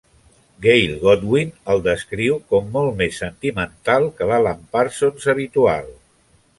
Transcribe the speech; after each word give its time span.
Gail 0.65 0.93
Godwin 1.03 1.51
el 1.75 1.83
descriu 1.89 2.39
com 2.55 2.73
molt 2.79 2.97
més 3.05 3.21
sentimental 3.25 4.09
que 4.19 4.31
l'Alan 4.33 4.69
Parsons 4.79 5.33
habitual. 5.39 5.99